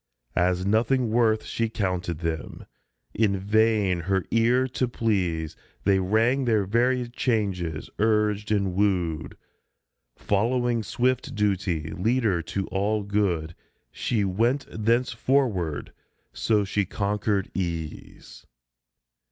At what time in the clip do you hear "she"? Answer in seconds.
1.45-1.69, 13.91-14.25, 16.65-16.83